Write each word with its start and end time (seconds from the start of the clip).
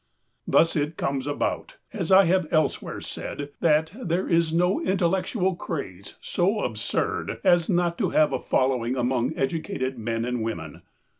Thus 0.47 0.75
it 0.75 0.97
comes 0.97 1.27
about, 1.27 1.77
as 1.93 2.11
I 2.11 2.25
have 2.25 2.47
elsewhere 2.51 3.01
said, 3.01 3.49
that" 3.59 3.91
there 4.09 4.27
is 4.27 4.51
no 4.51 4.81
intellectual 4.81 5.55
craze 5.55 6.15
so 6.19 6.61
absurd 6.61 7.39
as 7.43 7.69
not 7.69 7.99
to 7.99 8.09
have 8.09 8.33
a 8.33 8.39
following 8.39 8.95
among 8.97 9.31
educated 9.37 9.99
men 9.99 10.25
and 10.25 10.41
women. 10.41 10.81